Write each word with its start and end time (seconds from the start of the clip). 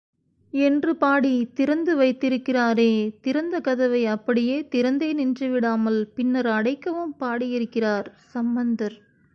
என்று 0.53 0.95
பாடித் 0.95 1.55
திறந்து 1.55 1.97
வைத்திருக்கிறாரே, 1.97 2.91
திறந்த 3.21 3.59
கதவை 3.59 4.05
அப்படியே 4.05 4.67
திறந்தே 4.71 5.13
நின்று 5.13 5.49
விடாமல் 5.49 6.11
பின்னர் 6.15 6.47
அடைக்கவும் 6.47 7.15
பாடியிருக்கிறார் 7.19 8.09
சம்பந்தர். 8.33 8.97